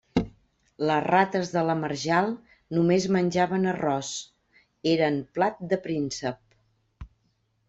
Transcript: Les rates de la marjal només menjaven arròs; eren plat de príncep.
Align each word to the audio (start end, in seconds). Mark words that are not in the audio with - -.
Les 0.91 1.03
rates 1.07 1.51
de 1.57 1.61
la 1.67 1.75
marjal 1.81 2.31
només 2.77 3.05
menjaven 3.17 3.69
arròs; 3.73 4.11
eren 4.95 5.21
plat 5.39 5.63
de 5.75 5.81
príncep. 5.89 7.11